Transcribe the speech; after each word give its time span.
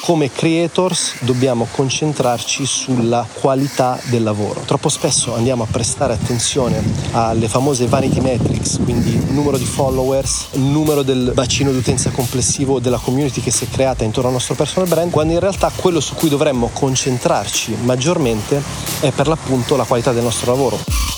come 0.00 0.30
creators 0.30 1.16
dobbiamo 1.20 1.66
concentrarci 1.70 2.64
sulla 2.64 3.26
qualità 3.40 3.98
del 4.04 4.22
lavoro. 4.22 4.60
Troppo 4.64 4.88
spesso 4.88 5.34
andiamo 5.34 5.62
a 5.62 5.66
prestare 5.70 6.14
attenzione 6.14 6.82
alle 7.12 7.48
famose 7.48 7.86
vanity 7.86 8.20
metrics, 8.20 8.78
quindi 8.82 9.18
numero 9.30 9.58
di 9.58 9.64
followers, 9.64 10.48
numero 10.52 11.02
del 11.02 11.32
bacino 11.34 11.70
d'utenza 11.70 12.10
complessivo 12.10 12.78
della 12.80 12.98
community 12.98 13.40
che 13.40 13.50
si 13.50 13.64
è 13.64 13.68
creata 13.68 14.04
intorno 14.04 14.28
al 14.28 14.34
nostro 14.34 14.54
personal 14.54 14.88
brand, 14.88 15.10
quando 15.10 15.32
in 15.32 15.40
realtà 15.40 15.70
quello 15.74 16.00
su 16.00 16.14
cui 16.14 16.28
dovremmo 16.28 16.70
concentrarci 16.72 17.76
maggiormente 17.82 18.62
è 19.00 19.10
per 19.10 19.28
l'appunto 19.28 19.76
la 19.76 19.84
qualità 19.84 20.12
del 20.12 20.22
nostro 20.22 20.52
lavoro. 20.52 21.09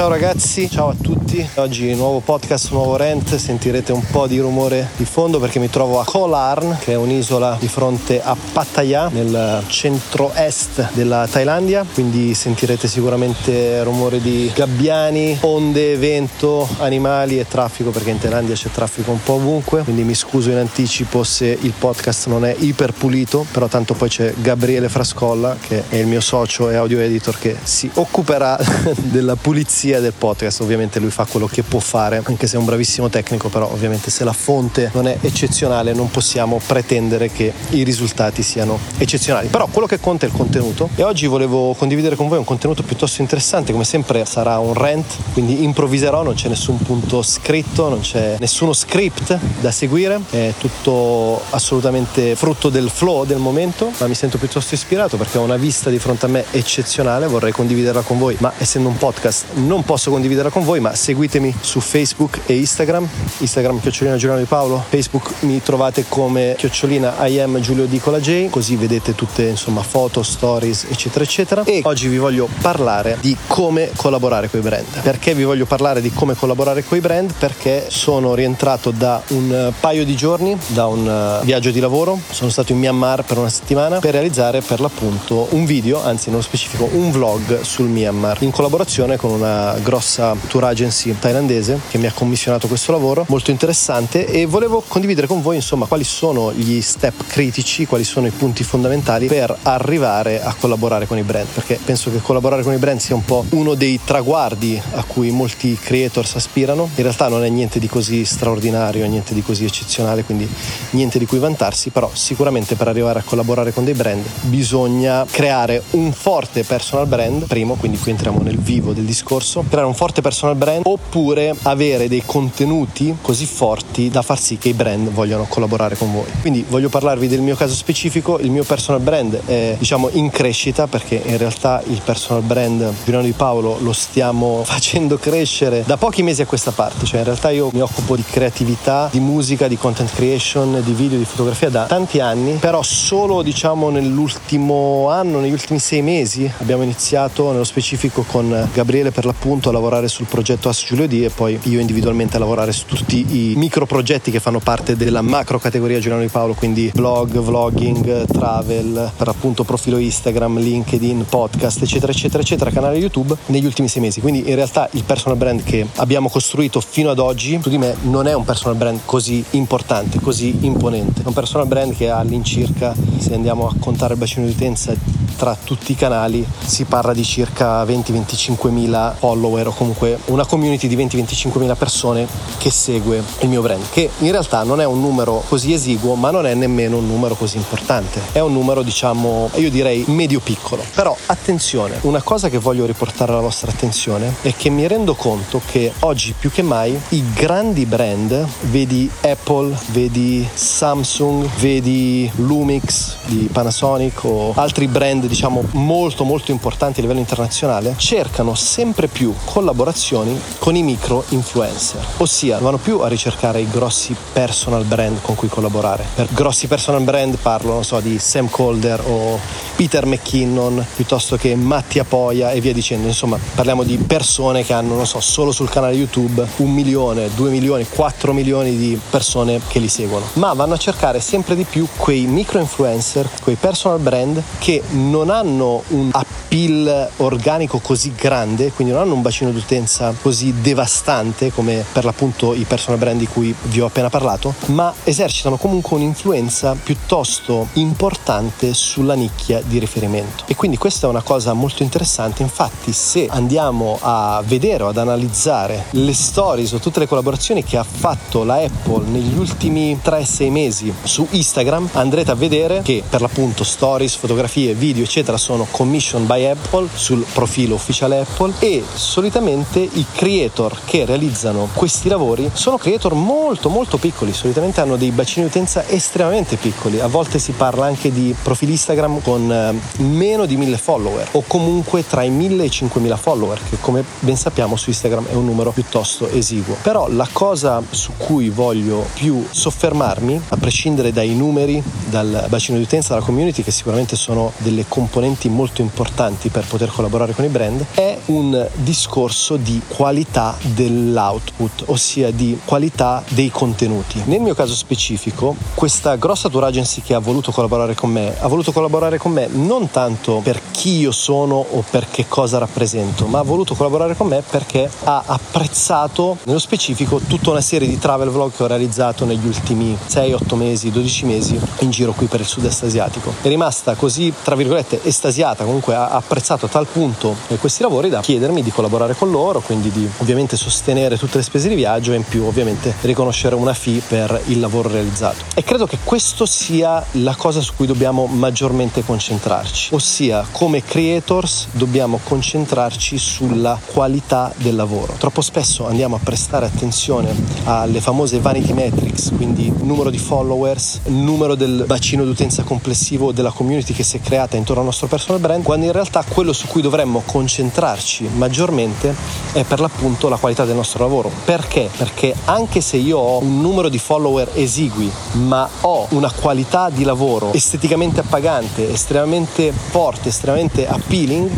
Ciao 0.00 0.08
ragazzi, 0.08 0.70
ciao 0.70 0.88
a 0.88 0.94
tutti. 0.98 1.46
Oggi 1.56 1.94
nuovo 1.94 2.20
podcast, 2.20 2.70
nuovo 2.70 2.96
rent. 2.96 3.36
Sentirete 3.36 3.92
un 3.92 4.02
po' 4.10 4.26
di 4.26 4.38
rumore 4.38 4.88
di 4.96 5.04
fondo 5.04 5.38
perché 5.38 5.58
mi 5.58 5.68
trovo 5.68 6.00
a 6.00 6.06
Koh 6.06 6.26
Larn, 6.26 6.78
che 6.80 6.92
è 6.92 6.96
un'isola 6.96 7.58
di 7.60 7.68
fronte 7.68 8.22
a 8.22 8.34
Pattaya, 8.34 9.10
nel 9.12 9.62
centro-est 9.66 10.92
della 10.94 11.28
Thailandia. 11.30 11.84
Quindi 11.92 12.32
sentirete 12.32 12.88
sicuramente 12.88 13.82
rumore 13.82 14.22
di 14.22 14.50
gabbiani, 14.54 15.36
onde, 15.42 15.98
vento, 15.98 16.66
animali 16.78 17.38
e 17.38 17.46
traffico 17.46 17.90
perché 17.90 18.08
in 18.08 18.18
Thailandia 18.18 18.54
c'è 18.54 18.70
traffico 18.70 19.10
un 19.10 19.22
po' 19.22 19.34
ovunque. 19.34 19.82
Quindi 19.82 20.04
mi 20.04 20.14
scuso 20.14 20.48
in 20.48 20.56
anticipo 20.56 21.22
se 21.24 21.58
il 21.60 21.74
podcast 21.78 22.26
non 22.28 22.46
è 22.46 22.56
iper 22.58 22.92
pulito, 22.94 23.44
però 23.52 23.66
tanto 23.66 23.92
poi 23.92 24.08
c'è 24.08 24.32
Gabriele 24.38 24.88
Frascolla 24.88 25.58
che 25.60 25.84
è 25.90 25.96
il 25.96 26.06
mio 26.06 26.22
socio 26.22 26.70
e 26.70 26.76
audio 26.76 27.00
editor 27.00 27.38
che 27.38 27.54
si 27.62 27.90
occuperà 27.92 28.58
della 28.96 29.36
pulizia 29.36 29.88
regia 29.90 30.00
del 30.00 30.12
podcast, 30.12 30.60
ovviamente 30.60 31.00
lui 31.00 31.10
fa 31.10 31.26
quello 31.26 31.46
che 31.46 31.62
può 31.62 31.80
fare, 31.80 32.22
anche 32.24 32.46
se 32.46 32.54
è 32.54 32.58
un 32.58 32.64
bravissimo 32.64 33.08
tecnico, 33.08 33.48
però 33.48 33.70
ovviamente 33.70 34.10
se 34.10 34.24
la 34.24 34.32
fonte 34.32 34.90
non 34.94 35.08
è 35.08 35.18
eccezionale 35.20 35.92
non 35.92 36.10
possiamo 36.10 36.60
pretendere 36.64 37.30
che 37.30 37.52
i 37.70 37.82
risultati 37.82 38.42
siano 38.42 38.78
eccezionali. 38.98 39.48
Però 39.48 39.66
quello 39.66 39.86
che 39.86 39.98
conta 39.98 40.26
è 40.26 40.28
il 40.28 40.34
contenuto 40.34 40.88
e 40.94 41.02
oggi 41.02 41.26
volevo 41.26 41.74
condividere 41.74 42.14
con 42.14 42.28
voi 42.28 42.38
un 42.38 42.44
contenuto 42.44 42.82
piuttosto 42.82 43.20
interessante, 43.20 43.72
come 43.72 43.84
sempre 43.84 44.24
sarà 44.24 44.58
un 44.58 44.74
rant, 44.74 45.06
quindi 45.32 45.64
improvviserò, 45.64 46.22
non 46.22 46.34
c'è 46.34 46.48
nessun 46.48 46.78
punto 46.78 47.22
scritto, 47.22 47.88
non 47.88 48.00
c'è 48.00 48.36
nessuno 48.38 48.72
script 48.72 49.36
da 49.60 49.70
seguire, 49.70 50.20
è 50.30 50.52
tutto 50.58 51.40
assolutamente 51.50 52.36
frutto 52.36 52.68
del 52.68 52.90
flow 52.90 53.24
del 53.24 53.38
momento, 53.38 53.90
ma 53.98 54.06
mi 54.06 54.14
sento 54.14 54.38
piuttosto 54.38 54.74
ispirato 54.74 55.16
perché 55.16 55.38
ho 55.38 55.42
una 55.42 55.56
vista 55.56 55.90
di 55.90 55.98
fronte 55.98 56.26
a 56.26 56.28
me 56.28 56.44
eccezionale, 56.50 57.26
vorrei 57.26 57.52
condividerla 57.52 58.02
con 58.02 58.18
voi, 58.18 58.36
ma 58.38 58.52
essendo 58.58 58.88
un 58.88 58.96
podcast 58.96 59.46
non 59.54 59.79
non 59.80 59.84
posso 59.84 60.10
condividerla 60.10 60.50
con 60.50 60.62
voi, 60.62 60.78
ma 60.78 60.94
seguitemi 60.94 61.54
su 61.60 61.80
Facebook 61.80 62.40
e 62.44 62.54
Instagram. 62.54 63.08
Instagram 63.38 63.80
chiocciolina 63.80 64.16
Giuliano 64.16 64.40
di 64.40 64.46
Paolo, 64.46 64.84
Facebook 64.86 65.32
mi 65.40 65.62
trovate 65.62 66.04
come 66.06 66.54
chiocciolina 66.58 67.26
I 67.26 67.40
am 67.40 67.60
Giulio 67.60 67.86
Dicola 67.86 68.20
J, 68.20 68.50
così 68.50 68.76
vedete 68.76 69.14
tutte 69.14 69.44
insomma 69.44 69.82
foto, 69.82 70.22
stories, 70.22 70.86
eccetera, 70.90 71.24
eccetera. 71.24 71.64
E 71.64 71.80
oggi 71.84 72.08
vi 72.08 72.18
voglio 72.18 72.46
parlare 72.60 73.16
di 73.20 73.34
come 73.46 73.90
collaborare 73.96 74.50
con 74.50 74.60
i 74.60 74.62
brand. 74.62 75.00
Perché 75.00 75.34
vi 75.34 75.44
voglio 75.44 75.64
parlare 75.64 76.02
di 76.02 76.12
come 76.12 76.34
collaborare 76.34 76.84
con 76.84 76.98
i 76.98 77.00
brand? 77.00 77.32
Perché 77.38 77.86
sono 77.88 78.34
rientrato 78.34 78.90
da 78.90 79.22
un 79.28 79.72
paio 79.80 80.04
di 80.04 80.14
giorni 80.14 80.58
da 80.66 80.86
un 80.86 81.08
eh, 81.08 81.44
viaggio 81.44 81.70
di 81.70 81.80
lavoro, 81.80 82.18
sono 82.28 82.50
stato 82.50 82.72
in 82.72 82.78
Myanmar 82.78 83.24
per 83.24 83.38
una 83.38 83.48
settimana 83.48 83.98
per 83.98 84.12
realizzare 84.12 84.60
per 84.60 84.80
l'appunto 84.80 85.46
un 85.50 85.64
video, 85.64 86.04
anzi 86.04 86.28
nello 86.28 86.42
specifico 86.42 86.86
un 86.92 87.10
vlog 87.10 87.62
sul 87.62 87.86
Myanmar 87.86 88.42
in 88.42 88.50
collaborazione 88.50 89.16
con 89.16 89.30
una 89.30 89.59
grossa 89.82 90.36
tour 90.48 90.64
agency 90.64 91.16
thailandese 91.18 91.80
che 91.88 91.98
mi 91.98 92.06
ha 92.06 92.12
commissionato 92.12 92.68
questo 92.68 92.92
lavoro, 92.92 93.24
molto 93.28 93.50
interessante 93.50 94.26
e 94.26 94.46
volevo 94.46 94.82
condividere 94.86 95.26
con 95.26 95.42
voi 95.42 95.56
insomma 95.56 95.86
quali 95.86 96.04
sono 96.04 96.52
gli 96.52 96.80
step 96.80 97.26
critici, 97.26 97.86
quali 97.86 98.04
sono 98.04 98.26
i 98.26 98.30
punti 98.30 98.62
fondamentali 98.62 99.26
per 99.26 99.56
arrivare 99.62 100.42
a 100.42 100.54
collaborare 100.54 101.06
con 101.06 101.18
i 101.18 101.22
brand, 101.22 101.48
perché 101.52 101.78
penso 101.82 102.10
che 102.10 102.20
collaborare 102.20 102.62
con 102.62 102.72
i 102.72 102.78
brand 102.78 103.00
sia 103.00 103.14
un 103.14 103.24
po' 103.24 103.44
uno 103.50 103.74
dei 103.74 103.98
traguardi 104.04 104.80
a 104.92 105.04
cui 105.04 105.30
molti 105.30 105.76
creators 105.80 106.36
aspirano, 106.36 106.88
in 106.94 107.02
realtà 107.02 107.28
non 107.28 107.44
è 107.44 107.48
niente 107.48 107.78
di 107.78 107.88
così 107.88 108.24
straordinario, 108.24 109.06
niente 109.06 109.34
di 109.34 109.42
così 109.42 109.64
eccezionale, 109.64 110.22
quindi 110.22 110.48
niente 110.90 111.18
di 111.18 111.26
cui 111.26 111.38
vantarsi, 111.38 111.90
però 111.90 112.10
sicuramente 112.12 112.74
per 112.76 112.88
arrivare 112.88 113.18
a 113.18 113.22
collaborare 113.22 113.72
con 113.72 113.84
dei 113.84 113.94
brand 113.94 114.24
bisogna 114.42 115.26
creare 115.28 115.82
un 115.90 116.12
forte 116.12 116.64
personal 116.64 117.06
brand, 117.06 117.46
primo, 117.46 117.74
quindi 117.74 117.98
qui 117.98 118.12
entriamo 118.12 118.40
nel 118.40 118.58
vivo 118.58 118.92
del 118.92 119.04
discorso, 119.04 119.49
stesso, 119.50 119.64
creare 119.68 119.86
un 119.86 119.94
forte 119.94 120.20
personal 120.20 120.54
brand 120.54 120.82
oppure 120.84 121.54
avere 121.62 122.08
dei 122.08 122.22
contenuti 122.24 123.16
così 123.20 123.44
forti 123.46 124.08
da 124.08 124.22
far 124.22 124.38
sì 124.38 124.56
che 124.58 124.68
i 124.68 124.74
brand 124.74 125.10
vogliano 125.10 125.46
collaborare 125.48 125.96
con 125.96 126.12
voi. 126.12 126.30
Quindi 126.40 126.64
voglio 126.68 126.88
parlarvi 126.88 127.26
del 127.26 127.40
mio 127.40 127.56
caso 127.56 127.74
specifico, 127.74 128.38
il 128.38 128.50
mio 128.50 128.62
personal 128.62 129.00
brand 129.00 129.44
è 129.44 129.74
diciamo 129.76 130.08
in 130.12 130.30
crescita 130.30 130.86
perché 130.86 131.20
in 131.24 131.36
realtà 131.36 131.82
il 131.88 132.00
personal 132.04 132.42
brand 132.42 132.92
Giuliano 133.04 133.26
di 133.26 133.32
Paolo 133.32 133.78
lo 133.80 133.92
stiamo 133.92 134.62
facendo 134.64 135.18
crescere 135.18 135.82
da 135.84 135.96
pochi 135.96 136.22
mesi 136.22 136.42
a 136.42 136.46
questa 136.46 136.70
parte, 136.70 137.04
cioè 137.04 137.18
in 137.18 137.24
realtà 137.24 137.50
io 137.50 137.70
mi 137.72 137.80
occupo 137.80 138.14
di 138.14 138.22
creatività, 138.22 139.08
di 139.10 139.20
musica, 139.20 139.66
di 139.66 139.76
content 139.76 140.12
creation, 140.14 140.80
di 140.84 140.92
video, 140.92 141.18
di 141.18 141.24
fotografia 141.24 141.68
da 141.70 141.84
tanti 141.86 142.20
anni, 142.20 142.52
però 142.54 142.82
solo 142.82 143.42
diciamo 143.42 143.90
nell'ultimo 143.90 145.08
anno, 145.08 145.40
negli 145.40 145.52
ultimi 145.52 145.78
sei 145.80 146.02
mesi 146.02 146.50
abbiamo 146.58 146.82
iniziato 146.82 147.50
nello 147.50 147.64
specifico 147.64 148.22
con 148.22 148.68
Gabriele 148.72 149.10
per 149.10 149.24
l'appunto 149.24 149.39
appunto 149.40 149.70
a 149.70 149.72
lavorare 149.72 150.06
sul 150.06 150.26
progetto 150.26 150.68
As 150.68 150.84
Giulio 150.84 151.08
D 151.08 151.14
e 151.14 151.30
poi 151.30 151.58
io 151.62 151.80
individualmente 151.80 152.36
a 152.36 152.38
lavorare 152.38 152.72
su 152.72 152.84
tutti 152.84 153.24
i 153.50 153.54
micro 153.56 153.86
progetti 153.86 154.30
che 154.30 154.38
fanno 154.38 154.58
parte 154.58 154.96
della 154.96 155.22
macro 155.22 155.58
categoria 155.58 155.98
Giuliano 155.98 156.20
di 156.20 156.28
Paolo, 156.28 156.52
quindi 156.52 156.90
blog, 156.94 157.38
vlogging, 157.38 158.26
travel, 158.26 159.10
per 159.16 159.28
appunto 159.28 159.64
profilo 159.64 159.96
Instagram, 159.96 160.58
LinkedIn, 160.58 161.24
podcast, 161.26 161.80
eccetera, 161.80 162.12
eccetera, 162.12 162.42
eccetera, 162.42 162.70
canale 162.70 162.98
YouTube 162.98 163.34
negli 163.46 163.64
ultimi 163.64 163.88
sei 163.88 164.02
mesi. 164.02 164.20
Quindi 164.20 164.46
in 164.46 164.54
realtà 164.54 164.90
il 164.92 165.04
personal 165.04 165.38
brand 165.38 165.62
che 165.62 165.86
abbiamo 165.96 166.28
costruito 166.28 166.82
fino 166.82 167.08
ad 167.08 167.18
oggi, 167.18 167.58
su 167.62 167.70
di 167.70 167.78
me, 167.78 167.96
non 168.02 168.26
è 168.26 168.34
un 168.34 168.44
personal 168.44 168.76
brand 168.76 169.00
così 169.06 169.42
importante, 169.52 170.20
così 170.20 170.54
imponente. 170.60 171.22
È 171.22 171.26
un 171.26 171.32
personal 171.32 171.66
brand 171.66 171.96
che 171.96 172.10
ha 172.10 172.18
all'incirca, 172.18 172.94
se 173.16 173.32
andiamo 173.32 173.66
a 173.68 173.74
contare 173.80 174.12
il 174.12 174.18
bacino 174.18 174.44
di 174.44 174.52
utenza 174.52 174.94
tra 175.40 175.56
tutti 175.56 175.92
i 175.92 175.94
canali, 175.94 176.46
si 176.66 176.84
parla 176.84 177.14
di 177.14 177.24
circa 177.24 177.82
20-25 177.84 178.68
mila 178.68 179.16
follower 179.18 179.68
o 179.68 179.72
comunque 179.72 180.18
una 180.26 180.44
community 180.44 180.86
di 180.86 180.94
20-25 180.98 181.58
mila 181.58 181.74
persone 181.74 182.26
che 182.58 182.70
segue 182.70 183.22
il 183.38 183.48
mio 183.48 183.62
brand, 183.62 183.82
che 183.90 184.10
in 184.18 184.32
realtà 184.32 184.64
non 184.64 184.82
è 184.82 184.84
un 184.84 185.00
numero 185.00 185.42
così 185.48 185.72
esiguo, 185.72 186.14
ma 186.14 186.30
non 186.30 186.44
è 186.44 186.52
nemmeno 186.52 186.98
un 186.98 187.06
numero 187.06 187.36
così 187.36 187.56
importante. 187.56 188.20
È 188.32 188.40
un 188.40 188.52
numero, 188.52 188.82
diciamo, 188.82 189.48
io 189.54 189.70
direi 189.70 190.04
medio 190.08 190.40
piccolo. 190.40 190.84
Però 190.94 191.16
attenzione, 191.24 191.96
una 192.02 192.20
cosa 192.20 192.50
che 192.50 192.58
voglio 192.58 192.84
riportare 192.84 193.32
alla 193.32 193.40
vostra 193.40 193.70
attenzione 193.70 194.34
è 194.42 194.52
che 194.54 194.68
mi 194.68 194.86
rendo 194.86 195.14
conto 195.14 195.62
che 195.64 195.90
oggi 196.00 196.34
più 196.38 196.50
che 196.50 196.60
mai 196.60 197.00
i 197.10 197.24
grandi 197.32 197.86
brand, 197.86 198.46
vedi 198.64 199.10
Apple, 199.22 199.74
vedi 199.86 200.46
Samsung, 200.52 201.48
vedi 201.60 202.30
Lumix 202.34 203.14
di 203.24 203.48
Panasonic 203.50 204.22
o 204.24 204.52
altri 204.54 204.86
brand, 204.86 205.28
diciamo, 205.30 205.62
molto 205.72 206.24
molto 206.24 206.50
importanti 206.50 206.98
a 206.98 207.02
livello 207.02 207.20
internazionale, 207.20 207.94
cercano 207.96 208.56
sempre 208.56 209.06
più 209.06 209.32
collaborazioni 209.44 210.38
con 210.58 210.74
i 210.74 210.82
micro 210.82 211.24
influencer, 211.28 212.04
ossia 212.16 212.58
vanno 212.58 212.78
più 212.78 212.98
a 212.98 213.06
ricercare 213.06 213.60
i 213.60 213.68
grossi 213.70 214.14
personal 214.32 214.84
brand 214.84 215.20
con 215.22 215.36
cui 215.36 215.48
collaborare. 215.48 216.04
Per 216.16 216.28
grossi 216.32 216.66
personal 216.66 217.02
brand 217.02 217.38
parlo, 217.38 217.74
non 217.74 217.84
so, 217.84 218.00
di 218.00 218.18
Sam 218.18 218.50
Calder 218.50 219.00
o 219.06 219.38
Peter 219.76 220.04
McKinnon 220.04 220.84
piuttosto 220.96 221.36
che 221.36 221.54
Mattia 221.54 222.02
Poia 222.04 222.50
e 222.50 222.60
via 222.60 222.72
dicendo. 222.72 223.06
Insomma, 223.06 223.38
parliamo 223.54 223.84
di 223.84 223.96
persone 223.98 224.64
che 224.64 224.72
hanno, 224.72 224.96
non 224.96 225.06
so, 225.06 225.20
solo 225.20 225.52
sul 225.52 225.70
canale 225.70 225.94
YouTube 225.94 226.44
un 226.56 226.72
milione, 226.72 227.30
due 227.34 227.50
milioni, 227.50 227.86
quattro 227.88 228.32
milioni 228.32 228.76
di 228.76 228.98
persone 229.08 229.60
che 229.68 229.78
li 229.78 229.88
seguono. 229.88 230.24
Ma 230.34 230.52
vanno 230.54 230.74
a 230.74 230.78
cercare 230.78 231.20
sempre 231.20 231.54
di 231.54 231.62
più 231.62 231.86
quei 231.96 232.26
micro 232.26 232.58
influencer, 232.58 233.28
quei 233.42 233.54
personal 233.54 234.00
brand 234.00 234.42
che 234.58 234.82
non 234.90 235.19
hanno 235.28 235.82
un 235.88 236.08
appeal 236.12 237.10
organico 237.18 237.78
così 237.80 238.14
grande, 238.14 238.72
quindi 238.72 238.94
non 238.94 239.02
hanno 239.02 239.14
un 239.14 239.22
bacino 239.22 239.50
d'utenza 239.50 240.14
così 240.22 240.54
devastante 240.60 241.52
come 241.52 241.84
per 241.92 242.04
l'appunto 242.04 242.54
i 242.54 242.64
personal 242.64 242.98
brand 242.98 243.18
di 243.18 243.26
cui 243.26 243.54
vi 243.64 243.80
ho 243.80 243.86
appena 243.86 244.08
parlato, 244.08 244.54
ma 244.66 244.92
esercitano 245.04 245.56
comunque 245.56 245.96
un'influenza 245.96 246.74
piuttosto 246.82 247.68
importante 247.74 248.72
sulla 248.72 249.14
nicchia 249.14 249.60
di 249.62 249.78
riferimento. 249.78 250.44
E 250.46 250.54
quindi 250.54 250.76
questa 250.76 251.06
è 251.06 251.10
una 251.10 251.22
cosa 251.22 251.52
molto 251.52 251.82
interessante, 251.82 252.42
infatti 252.42 252.92
se 252.92 253.26
andiamo 253.28 253.98
a 254.00 254.42
vedere 254.46 254.84
o 254.84 254.88
ad 254.88 254.96
analizzare 254.96 255.86
le 255.90 256.14
stories 256.14 256.72
o 256.72 256.78
tutte 256.78 257.00
le 257.00 257.06
collaborazioni 257.06 257.64
che 257.64 257.76
ha 257.76 257.84
fatto 257.84 258.44
la 258.44 258.54
Apple 258.54 259.06
negli 259.06 259.36
ultimi 259.36 259.98
3-6 260.02 260.50
mesi 260.50 260.94
su 261.02 261.26
Instagram, 261.30 261.88
andrete 261.92 262.30
a 262.30 262.34
vedere 262.34 262.82
che 262.82 263.02
per 263.08 263.20
l'appunto 263.20 263.64
stories, 263.64 264.14
fotografie, 264.14 264.74
video 264.74 265.06
eccetera 265.10 265.36
sono 265.36 265.66
commission 265.68 266.24
by 266.24 266.46
Apple 266.46 266.88
sul 266.94 267.26
profilo 267.32 267.74
ufficiale 267.74 268.20
Apple 268.20 268.54
e 268.60 268.84
solitamente 268.94 269.80
i 269.80 270.06
creator 270.14 270.82
che 270.84 271.04
realizzano 271.04 271.68
questi 271.74 272.08
lavori 272.08 272.48
sono 272.52 272.76
creator 272.76 273.14
molto 273.14 273.70
molto 273.70 273.96
piccoli, 273.96 274.32
solitamente 274.32 274.80
hanno 274.80 274.94
dei 274.94 275.10
bacini 275.10 275.46
di 275.46 275.50
utenza 275.50 275.84
estremamente 275.88 276.54
piccoli, 276.54 277.00
a 277.00 277.08
volte 277.08 277.40
si 277.40 277.50
parla 277.50 277.86
anche 277.86 278.12
di 278.12 278.32
profili 278.40 278.70
Instagram 278.70 279.20
con 279.20 279.50
eh, 279.50 280.02
meno 280.02 280.46
di 280.46 280.56
1000 280.56 280.76
follower 280.78 281.28
o 281.32 281.42
comunque 281.44 282.06
tra 282.06 282.22
i 282.22 282.30
1000 282.30 282.62
e 282.62 282.66
i 282.66 282.70
5000 282.70 283.16
follower 283.16 283.60
che 283.68 283.78
come 283.80 284.04
ben 284.20 284.36
sappiamo 284.36 284.76
su 284.76 284.90
Instagram 284.90 285.26
è 285.26 285.34
un 285.34 285.44
numero 285.44 285.72
piuttosto 285.72 286.28
esiguo. 286.28 286.76
Però 286.82 287.08
la 287.08 287.28
cosa 287.32 287.82
su 287.90 288.12
cui 288.16 288.48
voglio 288.48 289.04
più 289.14 289.44
soffermarmi, 289.50 290.40
a 290.50 290.56
prescindere 290.56 291.12
dai 291.12 291.34
numeri, 291.34 291.82
dal 292.08 292.46
bacino 292.48 292.76
di 292.76 292.84
utenza, 292.84 293.14
dalla 293.14 293.24
community 293.24 293.64
che 293.64 293.72
sicuramente 293.72 294.14
sono 294.14 294.52
delle 294.58 294.84
componenti 295.00 295.48
molto 295.48 295.80
importanti 295.80 296.50
per 296.50 296.66
poter 296.66 296.90
collaborare 296.90 297.32
con 297.32 297.46
i 297.46 297.48
brand, 297.48 297.86
è 297.94 298.18
un 298.26 298.68
discorso 298.74 299.56
di 299.56 299.80
qualità 299.88 300.54
dell'output, 300.60 301.84
ossia 301.86 302.30
di 302.30 302.60
qualità 302.66 303.24
dei 303.28 303.50
contenuti. 303.50 304.20
Nel 304.26 304.40
mio 304.40 304.54
caso 304.54 304.74
specifico, 304.74 305.56
questa 305.72 306.16
grossa 306.16 306.50
tour 306.50 306.64
agency 306.64 307.00
che 307.00 307.14
ha 307.14 307.18
voluto 307.18 307.50
collaborare 307.50 307.94
con 307.94 308.10
me, 308.10 308.34
ha 308.38 308.46
voluto 308.46 308.72
collaborare 308.72 309.16
con 309.16 309.32
me 309.32 309.48
non 309.50 309.90
tanto 309.90 310.40
per 310.42 310.60
chi 310.70 310.98
io 310.98 311.12
sono 311.12 311.54
o 311.56 311.82
per 311.88 312.08
che 312.10 312.26
cosa 312.28 312.58
rappresento, 312.58 313.24
ma 313.24 313.38
ha 313.38 313.42
voluto 313.42 313.74
collaborare 313.74 314.14
con 314.14 314.26
me 314.26 314.42
perché 314.42 314.90
ha 315.04 315.22
apprezzato 315.24 316.36
nello 316.42 316.58
specifico 316.58 317.20
tutta 317.26 317.50
una 317.50 317.62
serie 317.62 317.88
di 317.88 317.98
travel 317.98 318.28
vlog 318.28 318.52
che 318.54 318.64
ho 318.64 318.66
realizzato 318.66 319.24
negli 319.24 319.46
ultimi 319.46 319.96
6, 320.04 320.34
8 320.34 320.56
mesi, 320.56 320.90
12 320.90 321.24
mesi 321.24 321.58
in 321.78 321.90
giro 321.90 322.12
qui 322.12 322.26
per 322.26 322.40
il 322.40 322.46
sud-est 322.46 322.82
asiatico. 322.82 323.32
È 323.40 323.48
rimasta 323.48 323.94
così, 323.94 324.30
tra 324.42 324.54
virgolette, 324.54 324.79
estasiata, 325.02 325.64
comunque 325.64 325.94
ha 325.94 326.08
apprezzato 326.08 326.66
a 326.66 326.68
tal 326.68 326.86
punto 326.86 327.36
questi 327.58 327.82
lavori 327.82 328.08
da 328.08 328.20
chiedermi 328.20 328.62
di 328.62 328.70
collaborare 328.70 329.14
con 329.14 329.30
loro, 329.30 329.60
quindi 329.60 329.90
di 329.90 330.08
ovviamente 330.18 330.56
sostenere 330.56 331.18
tutte 331.18 331.38
le 331.38 331.42
spese 331.42 331.68
di 331.68 331.74
viaggio 331.74 332.12
e 332.12 332.16
in 332.16 332.24
più 332.24 332.44
ovviamente 332.44 332.94
riconoscere 333.02 333.54
una 333.54 333.74
fee 333.74 334.00
per 334.06 334.40
il 334.46 334.60
lavoro 334.60 334.88
realizzato. 334.88 335.44
E 335.54 335.62
credo 335.62 335.86
che 335.86 335.98
questo 336.02 336.46
sia 336.46 337.04
la 337.12 337.34
cosa 337.34 337.60
su 337.60 337.72
cui 337.76 337.86
dobbiamo 337.86 338.26
maggiormente 338.26 339.04
concentrarci, 339.04 339.94
ossia 339.94 340.46
come 340.50 340.82
creators 340.82 341.68
dobbiamo 341.72 342.20
concentrarci 342.22 343.18
sulla 343.18 343.78
qualità 343.92 344.52
del 344.56 344.76
lavoro. 344.76 345.14
Troppo 345.18 345.40
spesso 345.40 345.86
andiamo 345.86 346.16
a 346.16 346.20
prestare 346.22 346.66
attenzione 346.66 347.34
alle 347.64 348.00
famose 348.00 348.38
vanity 348.38 348.72
metrics, 348.72 349.32
quindi 349.36 349.72
numero 349.82 350.10
di 350.10 350.18
followers, 350.18 351.00
numero 351.06 351.54
del 351.54 351.84
bacino 351.86 352.24
d'utenza 352.24 352.62
complessivo 352.62 353.32
della 353.32 353.50
community 353.50 353.92
che 353.92 354.02
si 354.02 354.16
è 354.16 354.20
creata 354.20 354.56
intorno 354.56 354.68
al 354.78 354.84
nostro 354.84 355.08
personal 355.08 355.40
brand, 355.40 355.64
quando 355.64 355.86
in 355.86 355.92
realtà 355.92 356.24
quello 356.26 356.52
su 356.52 356.68
cui 356.68 356.80
dovremmo 356.80 357.22
concentrarci 357.26 358.28
maggiormente 358.34 359.14
è 359.52 359.64
per 359.64 359.80
l'appunto 359.80 360.28
la 360.28 360.36
qualità 360.36 360.64
del 360.64 360.76
nostro 360.76 361.02
lavoro. 361.02 361.30
Perché? 361.44 361.90
Perché 361.96 362.32
anche 362.44 362.80
se 362.80 362.96
io 362.96 363.18
ho 363.18 363.38
un 363.40 363.60
numero 363.60 363.88
di 363.88 363.98
follower 363.98 364.50
esigui, 364.54 365.10
ma 365.32 365.68
ho 365.80 366.06
una 366.10 366.30
qualità 366.30 366.90
di 366.90 367.04
lavoro 367.04 367.52
esteticamente 367.52 368.20
appagante, 368.20 368.90
estremamente 368.90 369.72
forte, 369.72 370.28
estremamente 370.28 370.86
appealing, 370.86 371.50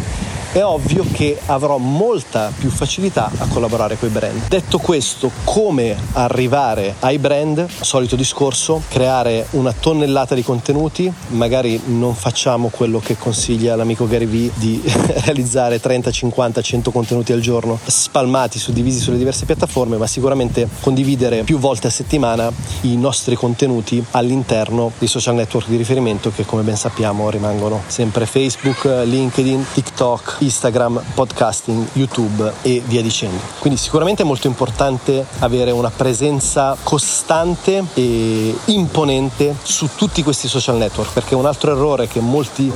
è 0.53 0.63
ovvio 0.63 1.07
che 1.11 1.39
avrò 1.47 1.79
molta 1.79 2.53
più 2.57 2.69
facilità 2.69 3.31
a 3.39 3.47
collaborare 3.47 3.97
con 3.97 4.11
i 4.11 4.13
brand. 4.13 4.49
Detto 4.49 4.77
questo, 4.79 5.31
come 5.45 5.97
arrivare 6.13 6.97
ai 7.01 7.19
brand? 7.19 7.67
Solito 7.81 8.17
discorso, 8.17 8.83
creare 8.89 9.47
una 9.53 9.73
tonnellata 9.73 10.35
di 10.35 10.43
contenuti, 10.43 11.11
magari 11.29 11.81
non 11.87 12.15
facciamo 12.15 12.69
quello 12.69 12.99
che 12.99 13.17
consiglia 13.17 13.77
l'amico 13.77 14.07
Gary 14.07 14.27
Vee 14.27 14.51
di 14.57 14.83
realizzare 15.25 15.81
30, 15.81 16.11
50, 16.11 16.61
100 16.61 16.91
contenuti 16.91 17.33
al 17.33 17.41
giorno 17.41 17.79
spalmati, 17.83 18.59
suddivisi 18.59 18.99
sulle 18.99 19.17
diverse 19.17 19.47
piattaforme, 19.47 19.97
ma 19.97 20.07
sicuramente 20.07 20.69
condividere 20.81 21.45
più 21.45 21.59
volte 21.59 21.87
a 21.87 21.91
settimana 21.91 22.53
i 22.83 22.97
nostri 22.99 23.37
contenuti 23.37 24.05
all'interno 24.11 24.93
dei 24.99 25.09
social 25.09 25.35
network 25.35 25.69
di 25.69 25.77
riferimento 25.77 26.31
che 26.31 26.45
come 26.45 26.61
ben 26.61 26.77
sappiamo 26.77 27.31
rimangono 27.31 27.81
sempre 27.87 28.27
Facebook, 28.27 28.85
LinkedIn, 28.85 29.65
TikTok, 29.73 30.41
Instagram, 30.43 31.03
podcasting, 31.15 31.89
YouTube 31.93 32.53
e 32.63 32.83
via 32.85 33.01
dicendo. 33.03 33.39
Quindi 33.59 33.79
sicuramente 33.79 34.23
è 34.23 34.27
molto 34.27 34.47
importante 34.47 35.25
avere 35.39 35.71
una 35.71 35.91
presenza 35.91 36.77
costante 36.83 37.85
e 37.95 38.55
imponente 38.67 39.55
su 39.63 39.89
tutti 39.95 40.23
questi 40.23 40.49
social 40.49 40.77
network, 40.77 41.13
perché 41.13 41.35
un 41.35 41.47
altro 41.47 41.73
errore 41.73 42.09
che 42.09 42.21
molti 42.21 42.71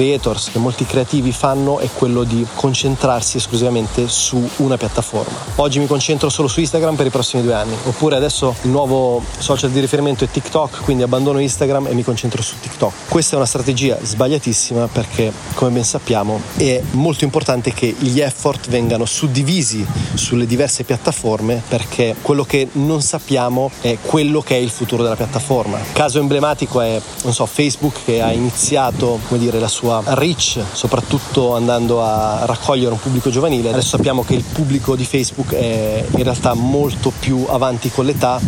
creators, 0.00 0.48
che 0.50 0.58
molti 0.58 0.86
creativi 0.86 1.30
fanno 1.30 1.78
è 1.78 1.90
quello 1.92 2.24
di 2.24 2.46
concentrarsi 2.54 3.36
esclusivamente 3.36 4.08
su 4.08 4.48
una 4.56 4.78
piattaforma. 4.78 5.36
Oggi 5.56 5.78
mi 5.78 5.86
concentro 5.86 6.30
solo 6.30 6.48
su 6.48 6.60
Instagram 6.60 6.94
per 6.94 7.04
i 7.04 7.10
prossimi 7.10 7.42
due 7.42 7.52
anni, 7.52 7.76
oppure 7.84 8.16
adesso 8.16 8.54
il 8.62 8.70
nuovo 8.70 9.22
social 9.36 9.68
di 9.68 9.78
riferimento 9.78 10.24
è 10.24 10.30
TikTok, 10.30 10.80
quindi 10.84 11.02
abbandono 11.02 11.38
Instagram 11.38 11.88
e 11.88 11.92
mi 11.92 12.02
concentro 12.02 12.40
su 12.40 12.54
TikTok. 12.58 13.08
Questa 13.10 13.34
è 13.34 13.36
una 13.36 13.44
strategia 13.44 13.98
sbagliatissima 14.00 14.86
perché, 14.86 15.34
come 15.52 15.70
ben 15.70 15.84
sappiamo, 15.84 16.40
è 16.56 16.80
molto 16.92 17.24
importante 17.24 17.74
che 17.74 17.94
gli 17.98 18.20
effort 18.20 18.70
vengano 18.70 19.04
suddivisi 19.04 19.86
sulle 20.14 20.46
diverse 20.46 20.84
piattaforme 20.84 21.62
perché 21.68 22.16
quello 22.22 22.44
che 22.44 22.70
non 22.72 23.02
sappiamo 23.02 23.70
è 23.82 23.98
quello 24.00 24.40
che 24.40 24.56
è 24.56 24.58
il 24.58 24.70
futuro 24.70 25.02
della 25.02 25.16
piattaforma. 25.16 25.78
Caso 25.92 26.20
emblematico 26.20 26.80
è, 26.80 26.98
non 27.24 27.34
so, 27.34 27.44
Facebook 27.44 27.98
che 28.06 28.22
ha 28.22 28.32
iniziato, 28.32 29.20
come 29.28 29.38
dire, 29.38 29.58
la 29.58 29.68
sua 29.68 29.88
sua 29.90 30.14
reach, 30.14 30.62
soprattutto 30.72 31.56
andando 31.56 32.00
a 32.02 32.44
raccogliere 32.44 32.92
un 32.92 33.00
pubblico 33.00 33.28
giovanile. 33.30 33.70
Adesso 33.70 33.88
sappiamo 33.88 34.22
che 34.22 34.34
il 34.34 34.44
pubblico 34.44 34.94
di 34.94 35.04
Facebook 35.04 35.52
è 35.52 36.04
in 36.08 36.22
realtà 36.22 36.54
molto 36.54 37.12
più 37.18 37.44
avanti 37.48 37.90
con 37.90 38.04
l'età, 38.04 38.40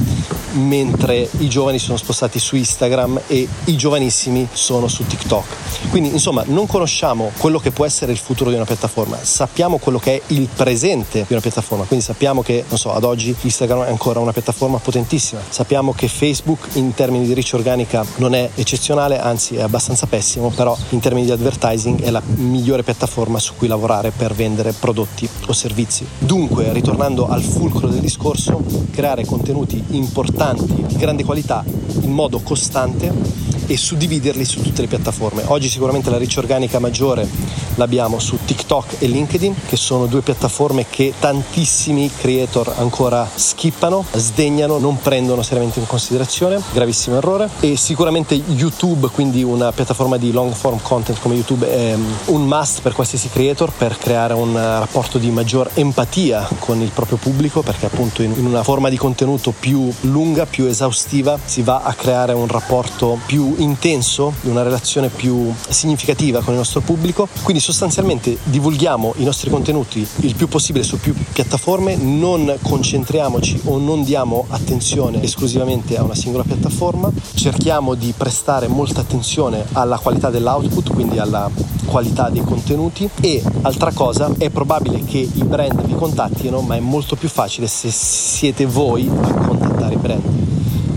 mentre 0.53 1.29
i 1.39 1.49
giovani 1.49 1.79
sono 1.79 1.97
spostati 1.97 2.39
su 2.39 2.57
Instagram 2.57 3.21
e 3.27 3.49
i 3.65 3.77
giovanissimi 3.77 4.49
sono 4.53 4.89
su 4.89 5.07
TikTok. 5.07 5.91
Quindi 5.91 6.11
insomma 6.11 6.43
non 6.47 6.67
conosciamo 6.67 7.31
quello 7.39 7.59
che 7.59 7.71
può 7.71 7.85
essere 7.85 8.13
il 8.13 8.19
futuro 8.19 8.51
di 8.51 8.57
una 8.57 8.65
piattaforma, 8.65 9.19
sappiamo 9.23 9.79
quello 9.79 9.99
che 9.99 10.17
è 10.17 10.23
il 10.29 10.49
presente 10.55 11.25
di 11.27 11.33
una 11.33 11.41
piattaforma, 11.41 11.85
quindi 11.85 12.05
sappiamo 12.05 12.43
che 12.43 12.65
non 12.69 12.79
so, 12.79 12.93
ad 12.93 13.05
oggi 13.05 13.35
Instagram 13.41 13.85
è 13.85 13.89
ancora 13.89 14.21
una 14.21 14.33
piattaforma 14.33 14.79
potentissima, 14.79 15.41
sappiamo 15.49 15.93
che 15.93 16.09
Facebook 16.09 16.69
in 16.75 16.95
termini 16.95 17.27
di 17.27 17.35
reach 17.35 17.51
organica 17.55 18.05
non 18.17 18.35
è 18.35 18.51
eccezionale, 18.55 19.19
anzi 19.19 19.57
è 19.57 19.63
abbastanza 19.63 20.07
pessimo, 20.07 20.51
però 20.51 20.77
in 20.91 21.01
termini 21.01 21.27
di 21.27 21.33
advertising 21.33 22.03
è 22.03 22.11
la 22.11 22.23
migliore 22.37 22.83
piattaforma 22.83 23.39
su 23.39 23.55
cui 23.57 23.69
lavorare 23.69 24.11
per 24.11 24.35
vendere 24.35 24.73
prodotti 24.73 25.29
servizi. 25.53 26.07
Dunque, 26.19 26.73
ritornando 26.73 27.29
al 27.29 27.43
fulcro 27.43 27.89
del 27.89 28.01
discorso, 28.01 28.63
creare 28.91 29.25
contenuti 29.25 29.83
importanti, 29.91 30.85
di 30.87 30.97
grande 30.97 31.25
qualità, 31.25 31.65
in 32.01 32.13
modo 32.13 32.41
costante 32.41 33.52
e 33.67 33.77
suddividerli 33.77 34.45
su 34.45 34.61
tutte 34.61 34.83
le 34.83 34.89
piattaforme. 34.89 35.43
Oggi 35.47 35.69
sicuramente 35.69 36.11
la 36.11 36.19
riccia 36.19 36.41
organica 36.41 36.79
maggiore 36.79 37.29
l'abbiamo 37.77 38.19
su 38.19 38.39
TikTok 38.45 38.97
e 38.99 39.07
LinkedIn, 39.07 39.55
che 39.67 39.77
sono 39.77 40.07
due 40.07 40.21
piattaforme 40.21 40.87
che 40.89 41.15
tantissimi 41.19 42.11
creator 42.15 42.75
ancora 42.79 43.29
skippano, 43.33 44.05
sdegnano, 44.13 44.79
non 44.79 44.99
prendono 44.99 45.43
seriamente 45.43 45.79
in 45.79 45.87
considerazione, 45.87 46.61
gravissimo 46.73 47.17
errore. 47.17 47.49
E 47.61 47.77
sicuramente 47.77 48.35
YouTube, 48.35 49.09
quindi 49.09 49.43
una 49.43 49.73
piattaforma 49.73 50.17
di 50.17 50.33
long 50.33 50.53
form 50.53 50.81
content 50.83 51.21
come 51.21 51.35
YouTube, 51.35 51.69
è 51.69 51.97
un 52.27 52.47
must 52.47 52.83
per 52.83 52.93
qualsiasi 52.93 53.29
creator 53.29 53.73
per 53.73 53.97
creare 53.97 54.35
un 54.35 54.55
rapporto 54.55 55.19
di 55.19 55.31
maggior 55.31 55.71
empatia 55.75 56.49
con 56.59 56.81
il 56.81 56.91
proprio 56.91 57.17
pubblico, 57.17 57.63
perché 57.63 57.87
appunto 57.87 58.23
in 58.23 58.45
una 58.45 58.63
forma 58.63 58.89
di 58.89 58.97
contenuto 58.97 59.53
più 59.59 59.91
lunga, 60.03 60.47
più 60.47 60.67
esaustiva, 60.67 61.39
si 61.45 61.63
va 61.63 61.83
a 61.83 61.95
creare 61.95 62.33
un 62.33 62.47
rapporto 62.47 63.19
più 63.27 63.52
intenso, 63.59 64.33
una 64.43 64.63
relazione 64.63 65.09
più 65.09 65.53
significativa 65.69 66.41
con 66.41 66.53
il 66.53 66.59
nostro 66.59 66.81
pubblico. 66.81 67.29
Quindi 67.43 67.63
sostanzialmente 67.63 68.39
divulghiamo 68.43 69.15
i 69.17 69.25
nostri 69.25 69.51
contenuti 69.51 70.07
il 70.21 70.35
più 70.35 70.49
possibile 70.49 70.85
su 70.85 70.99
più 70.99 71.15
piattaforme, 71.33 71.97
non 71.97 72.57
concentriamoci 72.63 73.61
o 73.65 73.79
non 73.79 74.05
diamo 74.05 74.47
attenzione 74.49 75.23
esclusivamente 75.23 75.97
a 75.97 76.03
una 76.03 76.15
singola 76.15 76.45
piattaforma, 76.45 77.11
cerchiamo 77.35 77.95
di 77.95 78.13
prestare 78.17 78.69
molta 78.69 79.01
attenzione 79.01 79.65
alla 79.73 79.99
qualità 79.99 80.31
dell'output, 80.31 80.93
quindi 80.93 81.19
alla 81.19 81.51
qualità 81.87 82.31
dei 82.31 82.43
contenuti. 82.43 83.09
E 83.21 83.43
altra 83.63 83.93
cosa 83.93 84.31
è 84.39 84.51
probabile 84.51 85.05
che 85.05 85.19
i 85.19 85.45
brand 85.45 85.83
vi 85.85 85.95
contattino, 85.95 86.61
ma 86.61 86.77
è 86.77 86.81
molto 86.81 87.17
più 87.17 87.29
facile 87.29 87.67
se 87.67 87.91
siete 87.91 88.67
voi 88.67 89.09
a 89.09 89.33
contattare 89.47 89.95
i 89.95 89.99
brand 89.99 90.42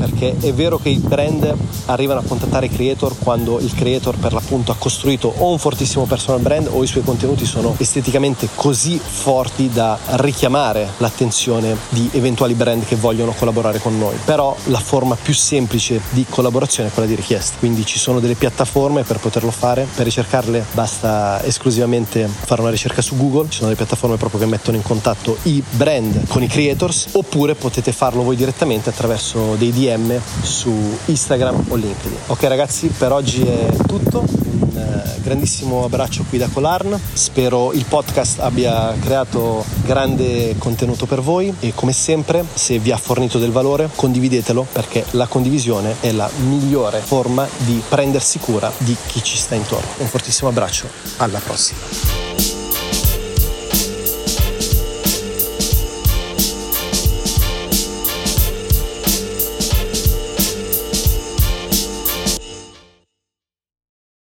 perché 0.06 0.36
è 0.40 0.54
vero 0.54 0.78
che 0.78 0.90
i 0.90 0.98
brand 0.98 1.52
arrivano 1.86 2.20
a 2.20 2.24
contattare 2.24 2.68
i 2.68 2.70
creator 2.70 3.16
quando 3.18 3.60
il 3.60 3.74
creator 3.74 4.16
per 4.18 4.34
l'appunto 4.34 4.72
ha 4.72 4.76
costruito 4.78 5.34
o 5.36 5.50
un 5.50 5.58
fortissimo 5.58 6.06
personal 6.06 6.42
brand 6.42 6.68
o 6.72 6.84
i 6.84 6.88
suoi 6.88 7.04
contenuti 7.04 7.46
sono 7.46 7.74
esteticamente 7.78 8.50
così 8.54 9.00
forti 9.00 9.70
da 9.70 9.98
richiamare 10.18 10.90
l'attenzione 10.98 11.76
di 11.90 12.08
eventuali 12.14 12.54
brand 12.54 12.86
che 12.86 12.96
vogliono 12.96 13.34
collaborare 13.38 13.80
con 13.80 13.98
noi. 13.98 14.16
Però 14.24 14.56
la 14.66 14.80
forma 14.80 15.16
più 15.16 15.34
semplice 15.34 16.00
di 16.12 16.26
collaborazione 16.30 16.90
è 16.90 16.92
quella 16.92 17.08
di 17.08 17.16
richiesta, 17.16 17.58
quindi 17.58 17.84
ci 17.86 17.98
sono 17.98 18.20
delle 18.20 18.36
piattaforme 18.36 19.04
per 19.04 19.18
poterlo 19.20 19.52
fare, 19.52 19.88
per 19.96 20.06
ricercarle 20.06 20.66
basta 20.74 21.44
esclusivamente 21.44 22.28
fare 22.28 22.62
una 22.62 22.70
ricerca 22.70 23.02
su 23.02 23.18
Google, 23.18 23.50
ci 23.50 23.58
sono 23.58 23.70
delle 23.70 23.78
piattaforme 23.78 24.18
proprio 24.18 24.40
che 24.42 24.46
mettono 24.46 24.78
in 24.78 24.84
contatto 24.84 25.38
i 25.44 25.64
brand 25.72 26.28
con 26.28 26.44
i 26.44 26.48
creators. 26.48 27.08
Oppure 27.14 27.56
potete 27.56 27.92
farlo 27.92 28.22
voi 28.22 28.36
direttamente 28.36 28.90
attraverso 28.90 29.56
dei 29.58 29.72
DM 29.72 29.95
su 30.42 30.98
Instagram 31.06 31.66
o 31.70 31.76
LinkedIn. 31.76 32.18
Ok 32.28 32.44
ragazzi, 32.44 32.88
per 32.88 33.12
oggi 33.12 33.42
è 33.44 33.76
tutto. 33.88 34.20
Un 34.20 34.78
eh, 34.78 35.22
grandissimo 35.22 35.84
abbraccio 35.84 36.26
qui 36.28 36.38
da 36.38 36.48
Colarn. 36.52 37.00
Spero 37.14 37.72
il 37.74 37.86
podcast 37.86 38.40
abbia 38.40 38.94
creato 39.00 39.64
grande 39.84 40.56
contenuto 40.58 41.06
per 41.06 41.22
voi 41.22 41.54
e 41.60 41.74
come 41.74 41.94
sempre, 41.94 42.46
se 42.54 42.80
vi 42.80 42.92
ha 42.92 42.98
fornito 42.98 43.40
del 43.40 43.52
valore, 43.52 43.90
condividetelo 43.94 44.68
perché 44.72 45.06
la 45.12 45.28
condivisione 45.28 45.96
è 46.00 46.12
la 46.12 46.30
migliore 46.48 47.00
forma 47.00 47.48
di 47.58 47.82
prendersi 47.88 48.40
cura 48.40 48.72
di 48.78 48.96
chi 49.08 49.24
ci 49.24 49.38
sta 49.38 49.56
intorno. 49.56 49.88
Un 49.98 50.08
fortissimo 50.08 50.50
abbraccio, 50.50 50.88
alla 51.18 51.40
prossima. 51.40 52.25